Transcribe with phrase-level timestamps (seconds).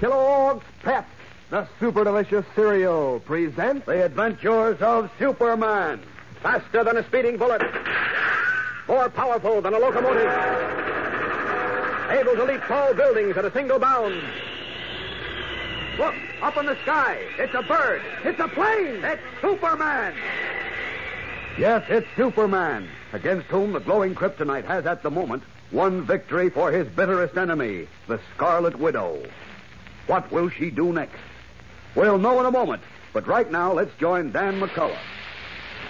[0.00, 1.06] Kellogg's Pep,
[1.50, 6.00] the super delicious cereal, presents The Adventures of Superman.
[6.42, 7.60] Faster than a speeding bullet.
[8.88, 10.32] More powerful than a locomotive.
[12.12, 14.22] Able to leap tall buildings at a single bound.
[15.98, 17.18] Look, up in the sky.
[17.38, 18.00] It's a bird.
[18.24, 19.04] It's a plane.
[19.04, 20.14] It's Superman.
[21.58, 26.72] Yes, it's Superman, against whom the glowing kryptonite has at the moment won victory for
[26.72, 29.22] his bitterest enemy, the Scarlet Widow.
[30.06, 31.18] What will she do next?
[31.94, 32.82] We'll know in a moment.
[33.12, 34.98] But right now, let's join Dan McCullough.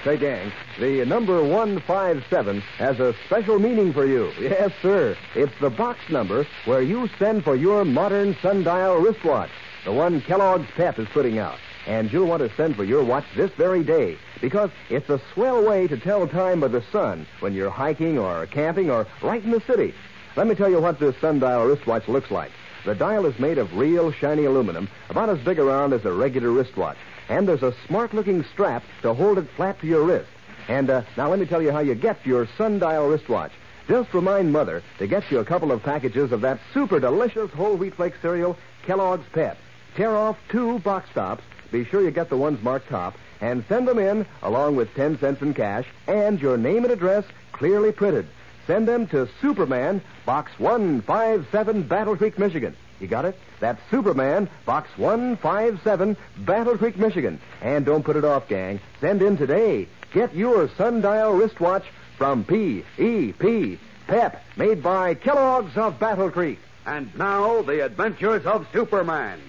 [0.05, 4.33] Say, gang, the number 157 has a special meaning for you.
[4.41, 5.14] Yes, sir.
[5.34, 9.50] It's the box number where you send for your modern sundial wristwatch,
[9.84, 11.58] the one Kellogg's Pep is putting out.
[11.86, 15.62] And you'll want to send for your watch this very day because it's a swell
[15.67, 19.50] way to tell time by the sun when you're hiking or camping or right in
[19.50, 19.95] the city.
[20.36, 22.52] Let me tell you what this sundial wristwatch looks like.
[22.84, 26.50] The dial is made of real shiny aluminum, about as big around as a regular
[26.50, 26.97] wristwatch.
[27.28, 30.31] And there's a smart looking strap to hold it flat to your wrist.
[30.69, 33.53] And uh, now let me tell you how you get your sundial wristwatch.
[33.86, 37.77] Just remind Mother to get you a couple of packages of that super delicious whole
[37.77, 39.58] wheat flake cereal, Kellogg's Pep.
[39.95, 41.45] Tear off two box tops.
[41.70, 43.14] Be sure you get the ones marked top.
[43.41, 47.25] And send them in along with 10 cents in cash and your name and address
[47.53, 48.27] clearly printed.
[48.66, 52.77] Send them to Superman, Box 157, Battle Creek, Michigan.
[53.00, 53.36] You got it?
[53.61, 57.41] That's Superman, Box 157, Battle Creek, Michigan.
[57.62, 58.80] And don't put it off, gang.
[59.00, 59.89] Send in today.
[60.12, 61.85] Get your sundial wristwatch
[62.18, 63.79] from P.E.P.
[64.07, 66.58] Pep, made by Kellogg's of Battle Creek.
[66.85, 69.40] And now, the adventures of Superman.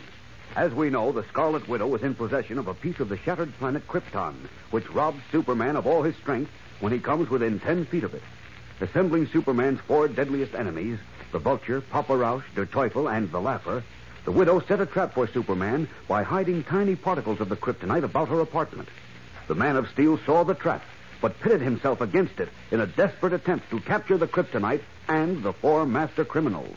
[0.55, 3.57] As we know, the Scarlet Widow was in possession of a piece of the shattered
[3.57, 4.35] planet Krypton,
[4.69, 8.21] which robs Superman of all his strength when he comes within ten feet of it.
[8.81, 10.97] Assembling Superman's four deadliest enemies,
[11.31, 13.83] the Vulture, Papa Rausch, Der Teufel, and the Laffer,
[14.25, 18.29] the widow set a trap for Superman by hiding tiny particles of the kryptonite about
[18.29, 18.89] her apartment.
[19.47, 20.81] The Man of Steel saw the trap,
[21.21, 25.53] but pitted himself against it in a desperate attempt to capture the kryptonite and the
[25.53, 26.75] four master criminals.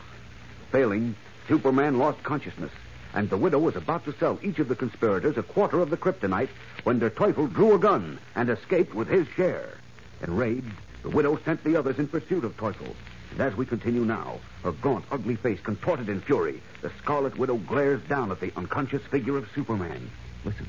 [0.71, 1.15] Failing,
[1.47, 2.71] Superman lost consciousness,
[3.15, 5.97] and the widow was about to sell each of the conspirators a quarter of the
[5.97, 6.49] kryptonite
[6.83, 9.73] when Der Teufel drew a gun and escaped with his share.
[10.21, 10.71] Enraged,
[11.05, 12.95] the widow sent the others in pursuit of Teufel.
[13.31, 17.57] And as we continue now, her gaunt, ugly face contorted in fury, the Scarlet Widow
[17.57, 20.09] glares down at the unconscious figure of Superman.
[20.43, 20.67] Listen.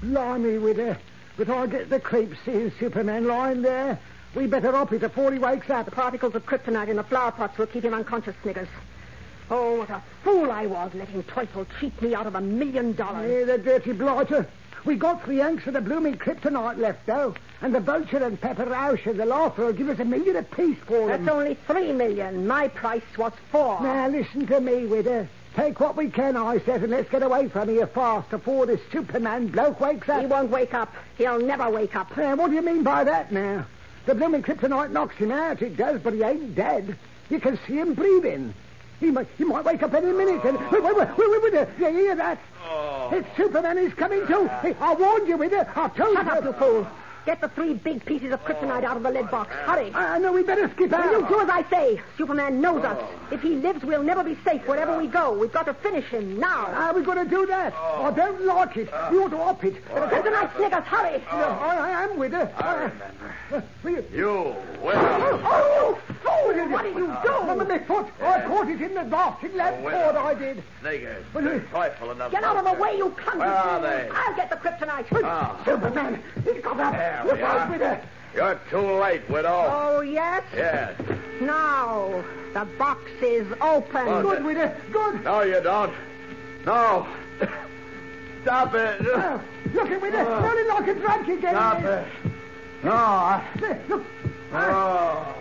[0.00, 0.96] Blimey, Widow.
[1.36, 3.98] But I get the creeps seeing Superman lying there.
[4.34, 5.84] We better up it before he wakes up.
[5.84, 8.68] The particles of kryptonite in the flower pots will keep him unconscious, Sniggers.
[9.50, 13.30] Oh, what a fool I was letting Teufel cheat me out of a million dollars.
[13.30, 14.46] Hey, the dirty blighter.
[14.84, 17.34] We got three yanks of the blooming kryptonite left, though.
[17.60, 20.78] And the vulture and Pepper Rausch and the laugher will give us a million apiece
[20.86, 21.24] for them.
[21.24, 22.46] That's only three million.
[22.46, 23.80] My price was four.
[23.82, 25.28] Now, listen to me, Widow.
[25.54, 28.80] Take what we can, I says, and let's get away from here fast before this
[28.92, 30.20] Superman bloke wakes up.
[30.20, 30.94] He won't wake up.
[31.18, 32.16] He'll never wake up.
[32.16, 33.66] Uh, what do you mean by that, now?
[34.06, 36.96] The blooming kryptonite knocks him out, it does, but he ain't dead.
[37.28, 38.54] You can see him breathing.
[39.00, 40.44] He might, he might wake up any minute.
[40.44, 42.38] And wait, wait, wait, wait, wait, wait, you hear that?
[43.12, 43.78] It's Superman.
[43.78, 44.46] He's coming too.
[44.62, 45.66] Hey, I warned you with it.
[45.74, 46.14] I told Shut you.
[46.16, 46.86] Shut up, you fool.
[47.26, 49.52] Get the three big pieces of kryptonite out of the lead box.
[49.52, 49.92] Hurry.
[49.94, 51.04] I know we better skip out.
[51.12, 52.00] You do as I say.
[52.16, 52.98] Superman knows us.
[53.30, 55.36] If he lives, we'll never be safe wherever we go.
[55.38, 56.64] We've got to finish him now.
[56.72, 57.74] How are we going to do that?
[57.74, 58.88] I don't like it.
[59.10, 59.84] We ought to up it.
[59.84, 61.18] Kryptonite, Sniggers, hurry.
[61.30, 62.50] No, I, I am with her.
[62.56, 62.90] I
[63.52, 65.40] Uh, uh, will you- You, well.
[65.44, 66.70] Oh, you fool!
[66.70, 67.32] What did you do?
[67.40, 68.06] Remember my foot?
[68.22, 70.12] I caught it in the basket oh, lamp well.
[70.12, 70.62] cord, I did.
[70.80, 74.08] Sniggers, Well, and the Get out of the way, you clumsy Where are they?
[74.12, 75.06] I'll get the kryptonite.
[75.24, 75.60] Ah.
[75.64, 76.92] Superman, he's got up.
[76.92, 78.02] There Look out with her.
[78.34, 79.66] You're too late, widow.
[79.68, 80.44] Oh, yes?
[80.54, 81.00] Yes.
[81.40, 82.22] Now,
[82.54, 84.06] the box is open.
[84.06, 84.80] Oh, Good with her.
[84.92, 85.24] Good.
[85.24, 85.92] No, you don't.
[86.64, 87.08] No.
[88.42, 89.00] Stop it.
[89.02, 89.42] Oh,
[89.74, 90.26] look at her.
[90.26, 90.42] Oh.
[90.42, 91.54] Sounding like a drunk again.
[91.54, 92.06] Stop it.
[92.82, 92.92] No.
[92.92, 93.42] I...
[93.88, 94.04] Look.
[94.52, 95.36] Oh.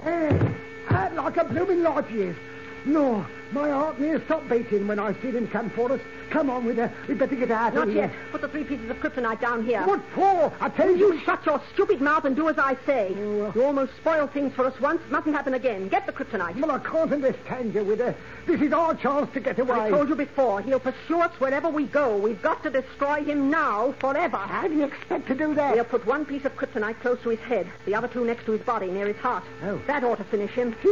[0.89, 2.35] Act like a blooming light he is.
[2.83, 5.99] No, My heart near stopped beating when I seen him come for us.
[6.29, 6.93] Come on with her.
[7.07, 8.03] We'd better get out Not of here.
[8.03, 8.31] Not yet.
[8.31, 9.81] Put the three pieces of kryptonite down here.
[9.87, 10.53] What for?
[10.61, 11.13] I tell you.
[11.13, 13.15] You shut your stupid mouth and do as I say.
[13.17, 15.01] Oh, You almost spoiled things for us once.
[15.09, 15.87] Mustn't happen again.
[15.87, 16.57] Get the kryptonite.
[16.59, 18.13] Well, I can't understand you with her.
[18.45, 19.79] This is our chance to get away.
[19.79, 22.17] I told you before, he'll pursue us wherever we go.
[22.17, 24.37] We've got to destroy him now, forever.
[24.37, 25.73] How do you expect to do that?
[25.73, 28.51] We'll put one piece of kryptonite close to his head, the other two next to
[28.51, 29.43] his body, near his heart.
[29.63, 29.81] Oh.
[29.87, 30.75] That ought to finish him.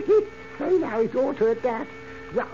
[0.58, 1.86] Say now, it's all to at that.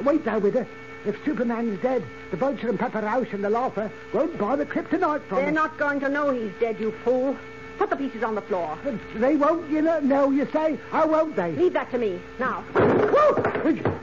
[0.04, 0.68] Wait there with her.
[1.06, 5.22] If Superman's dead, the Vulture and Pepper Rausch and the Laugher won't buy the kryptonite
[5.24, 5.54] from They're us.
[5.54, 7.36] not going to know he's dead, you fool.
[7.78, 8.78] Put the pieces on the floor.
[8.84, 10.00] But They won't, you know.
[10.00, 10.80] No, you say.
[10.92, 11.52] How won't they?
[11.54, 12.22] Leave that to me.
[12.40, 12.64] Now!
[12.75, 13.44] Oh,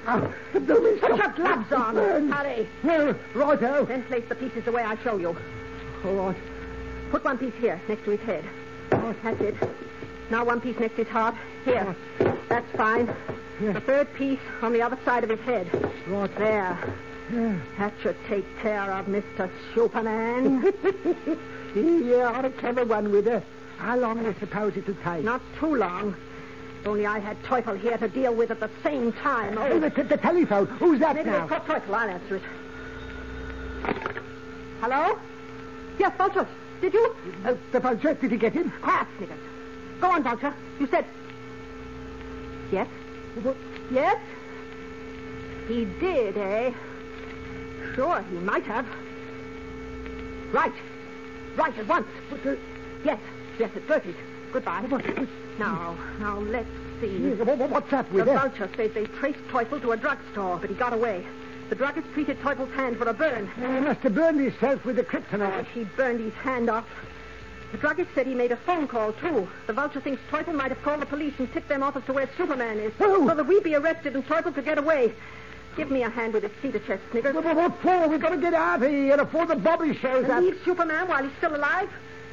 [0.06, 1.94] ah, blooming put your gloves on.
[1.94, 2.32] Burns.
[2.32, 2.68] Hurry.
[2.82, 3.84] Well, righto.
[3.86, 5.36] Then place the pieces the way I show you.
[6.04, 6.36] All right.
[7.10, 8.44] Put one piece here, next to his head.
[8.90, 9.54] That's it.
[10.30, 11.34] Now one piece next to his heart.
[11.64, 11.94] Here.
[12.48, 13.08] That's fine.
[13.60, 13.72] Yeah.
[13.72, 15.68] The third piece on the other side of his head.
[16.06, 16.34] Right.
[16.36, 16.78] There.
[17.78, 19.50] That should take care of Mr.
[19.74, 20.62] Superman.
[21.74, 23.42] yeah, I'm a clever one with her.
[23.76, 25.24] How long do you suppose it'll take?
[25.24, 26.16] Not too long.
[26.80, 29.56] If only I had Teufel here to deal with at the same time.
[29.58, 30.66] Oh, the, the telephone.
[30.66, 31.46] Who's that maybe now?
[31.46, 31.94] caught Teufel.
[31.94, 32.42] I'll answer it.
[34.80, 35.18] Hello?
[35.98, 36.48] Yes, Vulture.
[36.80, 37.14] Did you?
[37.44, 38.72] Uh, the vulture, did you get him?
[38.82, 39.38] Quiet, Sniggers.
[40.00, 40.54] Go on, Vulture.
[40.78, 41.04] You said...
[42.72, 42.88] Yes?
[43.90, 44.18] Yes?
[45.68, 46.72] He did, eh?
[47.94, 48.86] Sure, he might have.
[50.52, 50.72] Right.
[51.56, 52.06] Right, at once.
[53.04, 53.18] Yes,
[53.58, 54.14] yes, it's Bertie's.
[54.52, 54.82] Goodbye.
[55.58, 56.68] Now, now, let's
[57.00, 57.18] see.
[57.18, 58.34] Yeah, wha- wha- What's The with her?
[58.38, 61.24] vulture says they traced Teufel to a drugstore, but he got away.
[61.68, 63.48] The druggist treated Teufel's hand for a burn.
[63.56, 65.66] He must have burned himself with the kryptonite.
[65.72, 66.84] She burned his hand off.
[67.72, 69.48] The druggist said he made a phone call, too.
[69.66, 72.12] The vulture thinks Teufel might have called the police and tipped them off as to
[72.12, 72.92] where Superman is.
[73.00, 73.28] Oh.
[73.28, 75.12] So that we'd be arrested and Teufel could get away.
[75.76, 77.34] Give me a hand with this cedar chest, Sniggers.
[77.34, 78.08] What, what- for?
[78.08, 80.42] We've got to get out of here before the Bobby shows And up.
[80.42, 81.88] leave Superman while he's still alive?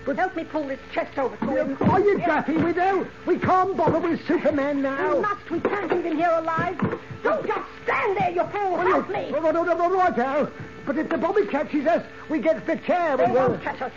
[0.05, 1.77] But help me pull this chest over to him.
[1.81, 3.07] Are you daffy with her?
[3.25, 5.15] We can't bother with Superman now.
[5.15, 5.49] We must.
[5.51, 6.79] We can't leave him here alive.
[7.23, 8.75] Don't just stand there, you fool.
[8.75, 9.31] Oh, help me.
[9.35, 10.47] Oh, no, no, no, no, right now.
[10.85, 13.17] But if the Bobby catches us, we get the chair.
[13.17, 13.91] They We won't catch us.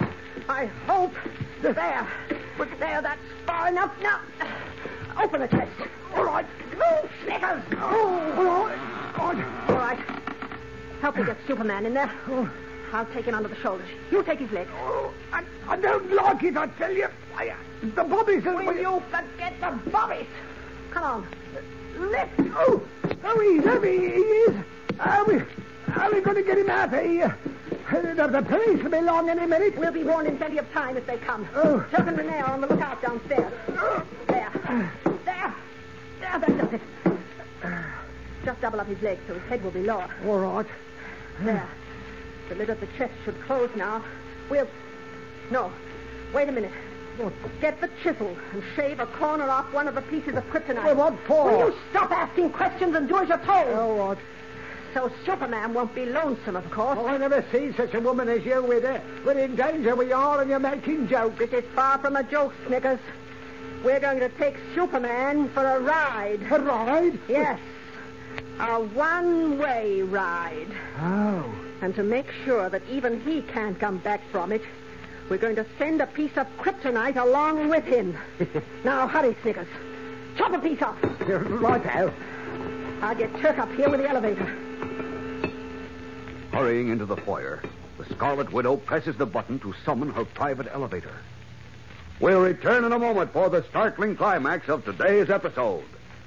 [0.48, 1.12] I hope.
[1.62, 2.08] There.
[2.56, 3.92] But there, that's far enough.
[4.02, 4.20] Now,
[5.22, 5.70] open the chest.
[6.14, 6.46] All right.
[6.72, 7.62] Move, Sniggers.
[7.74, 9.68] Oh, all right.
[9.68, 9.98] All right.
[11.00, 12.10] Help me get Superman in there.
[12.28, 12.50] Oh,
[12.92, 13.88] I'll take him under the shoulders.
[14.10, 14.68] You take his leg.
[14.80, 17.08] oh, I, I don't like it, I tell you.
[17.36, 18.44] I, uh, the Bobby's...
[18.44, 20.26] Will you forget the bobbies?
[20.90, 21.26] Come on.
[21.98, 22.32] Lift.
[22.54, 22.82] Oh,
[23.24, 23.98] oh, he's heavy.
[23.98, 24.56] He is.
[24.98, 25.42] Are we,
[25.94, 27.36] are we going to get him out of here?
[27.90, 29.76] Uh, The, the police will be along any minute.
[29.76, 31.48] We'll be warned in plenty of time if they come.
[31.54, 31.84] Oh.
[31.90, 33.52] Silk and Renee are on the lookout downstairs.
[34.28, 34.52] There.
[35.24, 35.54] There.
[36.20, 36.80] There, that does it.
[38.44, 40.08] Just double up his legs so his head will be lower.
[40.26, 40.66] All right.
[41.40, 41.68] There.
[42.48, 44.04] The lid of the chest should close now.
[44.48, 44.68] We'll...
[45.50, 45.72] No.
[46.32, 46.72] Wait a minute.
[47.16, 47.32] What?
[47.60, 50.84] Get the chisel and shave a corner off one of the pieces of kryptonite.
[50.84, 51.50] Well, what for?
[51.50, 53.68] Will you stop asking questions and do as you're told?
[53.74, 54.18] All right.
[54.92, 56.98] So Superman won't be lonesome, of course.
[57.00, 59.00] Oh, I never see such a woman as you with her.
[59.24, 61.38] We're in danger, we are, and you're making jokes.
[61.38, 62.98] This is far from a joke, Sniggers.
[63.84, 66.40] We're going to take Superman for a ride.
[66.50, 67.18] A ride?
[67.28, 67.60] Yes.
[68.58, 70.68] A one-way ride.
[70.98, 71.54] Oh.
[71.82, 74.62] And to make sure that even he can't come back from it,
[75.30, 78.18] we're going to send a piece of kryptonite along with him.
[78.84, 79.68] now, hurry, Sniggers.
[80.36, 80.98] Chop a piece off.
[81.20, 82.12] right out.
[83.02, 84.69] I'll get Turk up here with the elevator.
[86.52, 87.62] Hurrying into the foyer,
[87.96, 91.14] the Scarlet Widow presses the button to summon her private elevator.
[92.18, 95.84] We'll return in a moment for the startling climax of today's episode.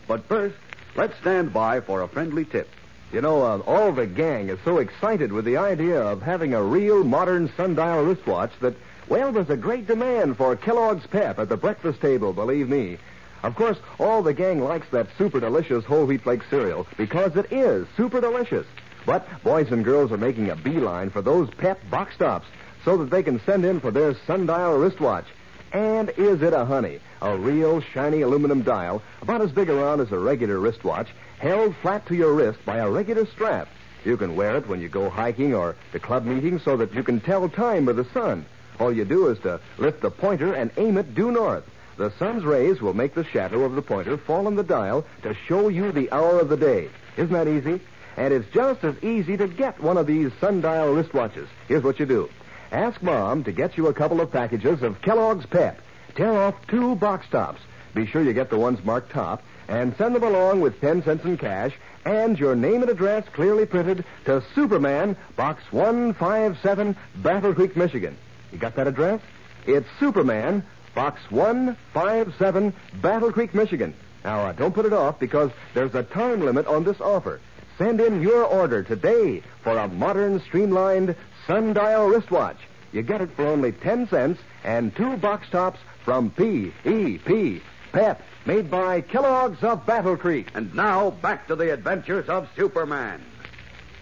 [0.08, 0.56] But first,
[0.96, 2.70] let's stand by for a friendly tip.
[3.12, 6.64] You know, uh, all the gang is so excited with the idea of having a
[6.64, 8.76] real modern sundial wristwatch that,
[9.10, 12.98] well, there's a great demand for Kellogg's Pep at the breakfast table, believe me.
[13.44, 17.52] Of course, all the gang likes that super delicious whole wheat flake cereal because it
[17.52, 18.66] is super delicious.
[19.06, 22.48] But boys and girls are making a beeline for those Pep box tops
[22.86, 25.26] so that they can send in for their sundial wristwatch.
[25.72, 27.00] And is it a honey?
[27.22, 31.08] A real shiny aluminum dial, about as big around as a regular wristwatch,
[31.40, 33.68] held flat to your wrist by a regular strap.
[34.06, 37.04] You can wear it when you go hiking or to club meetings so that you
[37.04, 38.46] can tell time with the sun.
[38.80, 41.64] All you do is to lift the pointer and aim it due north.
[41.98, 45.34] The sun's rays will make the shadow of the pointer fall on the dial to
[45.48, 46.90] show you the hour of the day.
[47.18, 47.80] Isn't that easy?
[48.18, 51.48] And it's just as easy to get one of these sundial wristwatches.
[51.68, 52.30] Here's what you do.
[52.72, 55.80] Ask Mom to get you a couple of packages of Kellogg's Pep.
[56.16, 57.62] Tear off two box tops.
[57.94, 61.24] Be sure you get the ones marked top and send them along with 10 cents
[61.24, 61.74] in cash
[62.06, 68.18] and your name and address clearly printed to Superman, Box 157, Battle Creek, Michigan.
[68.52, 69.22] You got that address?
[69.66, 70.64] It's Superman,
[70.96, 73.94] Box 157, Battle Creek, Michigan.
[74.24, 77.40] Now, uh, don't put it off because there's a time limit on this offer.
[77.78, 81.16] Send in your order today for a modern, streamlined
[81.48, 82.58] sundial wristwatch.
[82.92, 87.62] You get it for only 10 cents and two box tops from P.E.P.
[87.92, 90.50] Pep, made by Kellogg's of Battle Creek.
[90.54, 93.24] And now, back to the adventures of Superman.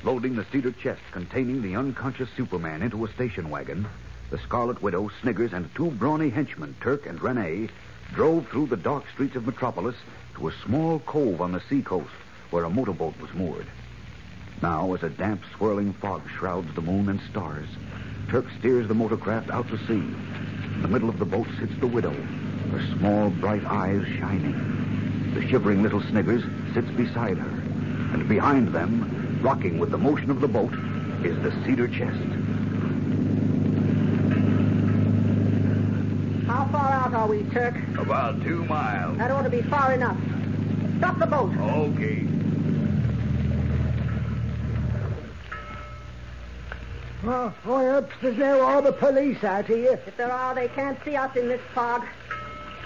[0.03, 3.87] Loading the cedar chest containing the unconscious Superman into a station wagon,
[4.31, 7.69] the Scarlet Widow, Sniggers, and two brawny henchmen, Turk and Renee,
[8.13, 9.95] drove through the dark streets of Metropolis
[10.35, 12.09] to a small cove on the seacoast
[12.51, 13.65] where a motorboat was moored.
[14.61, 17.67] Now, as a damp, swirling fog shrouds the moon and stars,
[18.29, 19.93] Turk steers the motorcraft out to sea.
[20.73, 22.13] In the middle of the boat sits the widow,
[22.71, 25.33] her small, bright eyes shining.
[25.33, 26.43] The shivering little Sniggers
[26.73, 27.49] sits beside her,
[28.13, 30.73] and behind them, rocking with the motion of the boat,
[31.25, 32.17] is the cedar chest.
[36.47, 37.75] How far out are we, Turk?
[37.97, 39.17] About two miles.
[39.17, 40.17] That ought to be far enough.
[40.99, 41.51] Stop the boat.
[41.57, 42.30] Okay.
[47.23, 49.99] Oh, I hope there's no other police out here.
[50.07, 52.03] If there are, they can't see us in this fog.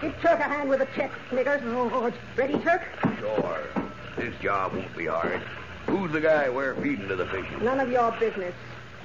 [0.02, 1.62] Give Turk a hand with the chest, Sniggers.
[1.64, 2.18] Oh, it's...
[2.36, 2.82] Ready, Turk?
[3.20, 3.64] Sure.
[4.18, 5.42] This job won't be hard.
[5.86, 7.46] Who's the guy we're feeding to the fish?
[7.62, 8.54] None of your business.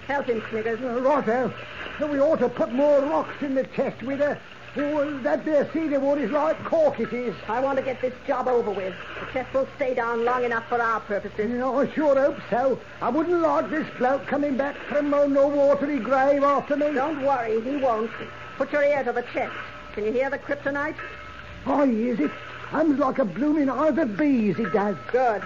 [0.09, 0.81] Help him, Sniggers.
[0.81, 1.55] uh, righto.
[2.01, 4.37] So we ought to put more rocks in the chest with her.
[4.77, 7.35] Oh, that there cedar wood is like cork it is.
[7.49, 8.95] I want to get this job over with.
[9.19, 11.61] The chest will stay down long enough for our purposes.
[11.61, 12.79] I sure hope so.
[13.03, 16.93] I wouldn't like this bloke coming back from uh, no watery grave after me.
[16.93, 18.13] Don't worry, he won't.
[18.59, 19.57] Put your ear to the chest.
[19.93, 20.97] Can you hear the kryptonite?
[21.67, 22.31] Oh, is it?
[22.31, 24.97] Hums like a blooming hive of bees, it does.
[25.11, 25.43] Good.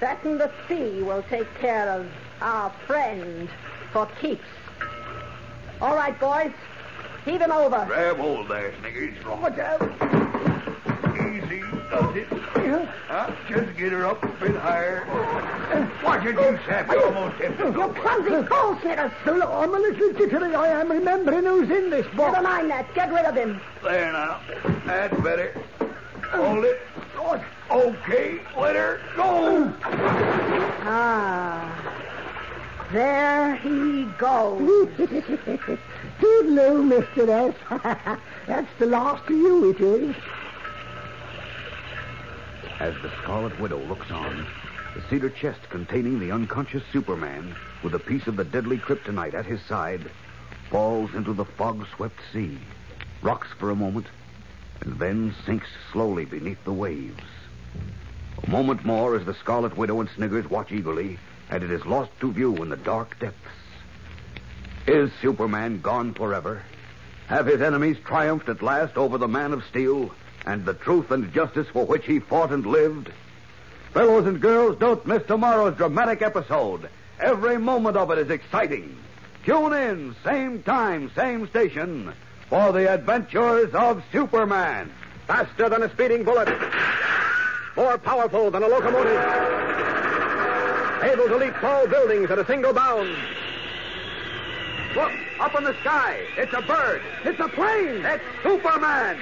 [0.00, 2.08] That and the sea will take care of
[2.40, 3.48] our friend
[3.92, 4.42] for keeps.
[5.80, 6.52] All right, boys.
[7.24, 7.84] Heave him over.
[7.86, 9.14] Grab hold there, Sniggers.
[9.24, 9.92] Righto.
[11.16, 11.60] Easy,
[11.90, 12.28] does it?
[12.56, 12.86] Yeah.
[13.08, 13.34] Huh?
[13.48, 15.06] Just get her up a bit higher.
[16.04, 16.90] Watch it, you sap.
[16.90, 19.12] You almost to You clumsy fool, Sniggers.
[19.26, 22.32] Well, I'm a little jittery, I am, remembering who's in this box.
[22.32, 22.94] Never mind that.
[22.94, 23.60] Get rid of him.
[23.82, 24.40] There now.
[24.86, 25.60] That's better.
[26.30, 26.80] Hold it.
[27.70, 29.72] Okay, let her go.
[30.82, 31.70] Ah.
[32.92, 34.88] There he goes.
[36.20, 37.28] Toodaloo, Mr.
[37.28, 38.18] S.
[38.46, 40.14] That's the last of you, it is.
[42.78, 44.46] As the Scarlet Widow looks on,
[44.94, 49.46] the cedar chest containing the unconscious Superman, with a piece of the deadly kryptonite at
[49.46, 50.00] his side,
[50.70, 52.58] falls into the fog-swept sea,
[53.22, 54.06] rocks for a moment,
[54.82, 57.22] and then sinks slowly beneath the waves.
[58.42, 61.18] A moment more as the Scarlet Widow and Sniggers watch eagerly,
[61.50, 63.59] and it is lost to view in the dark depths.
[64.90, 66.64] Is Superman gone forever?
[67.28, 70.10] Have his enemies triumphed at last over the Man of Steel
[70.44, 73.12] and the truth and justice for which he fought and lived?
[73.92, 76.90] Fellows and girls, don't miss tomorrow's dramatic episode.
[77.20, 78.96] Every moment of it is exciting.
[79.44, 82.12] Tune in, same time, same station,
[82.48, 84.90] for the adventures of Superman.
[85.28, 86.48] Faster than a speeding bullet.
[87.76, 89.22] More powerful than a locomotive.
[91.04, 93.16] Able to leap tall buildings at a single bound.
[94.94, 96.20] Look, up in the sky.
[96.36, 97.02] It's a bird.
[97.24, 98.04] It's a plane!
[98.04, 99.18] It's Superman.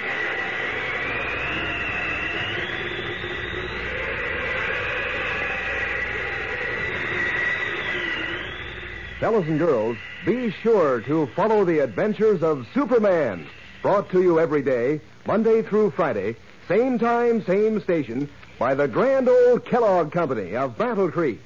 [9.21, 13.47] Fellows and girls, be sure to follow the adventures of Superman.
[13.83, 16.37] Brought to you every day, Monday through Friday,
[16.69, 21.41] same time, same station, by the grand old Kellogg Company of Battle Creek.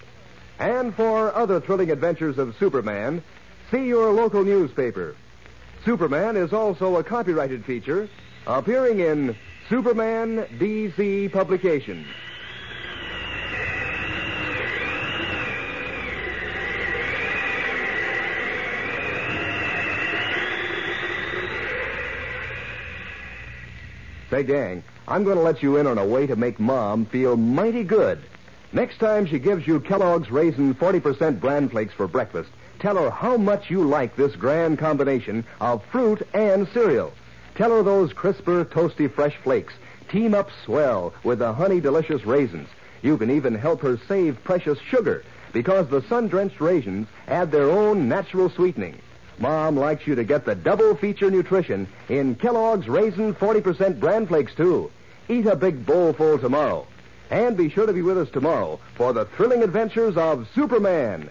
[0.58, 3.22] And for other thrilling adventures of Superman,
[3.72, 5.16] see your local newspaper.
[5.84, 8.08] Superman is also a copyrighted feature
[8.46, 9.34] appearing in
[9.68, 12.06] Superman DC Publications.
[24.28, 27.36] Say, gang, I'm going to let you in on a way to make Mom feel
[27.36, 28.22] mighty good.
[28.72, 32.50] Next time she gives you Kellogg's Raisin 40% bran flakes for breakfast,
[32.82, 37.12] tell her how much you like this grand combination of fruit and cereal.
[37.54, 39.72] Tell her those crisper, toasty, fresh flakes
[40.12, 42.68] team up swell with the honey delicious raisins.
[43.00, 48.08] You can even help her save precious sugar because the sun-drenched raisins add their own
[48.08, 48.98] natural sweetening.
[49.38, 54.54] Mom likes you to get the double feature nutrition in Kellogg's Raisin 40% bran flakes,
[54.54, 54.90] too.
[55.28, 56.86] Eat a big bowlful tomorrow.
[57.30, 61.30] And be sure to be with us tomorrow for the thrilling adventures of Superman.